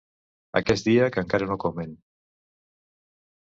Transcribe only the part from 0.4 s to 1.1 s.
Aquest dia